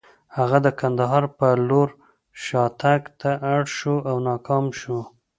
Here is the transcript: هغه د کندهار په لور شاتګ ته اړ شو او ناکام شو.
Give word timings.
هغه 0.37 0.57
د 0.65 0.67
کندهار 0.79 1.23
په 1.37 1.47
لور 1.69 1.89
شاتګ 2.43 3.01
ته 3.21 3.31
اړ 3.53 3.61
شو 3.77 3.95
او 4.09 4.15
ناکام 4.27 4.65
شو. 4.79 4.99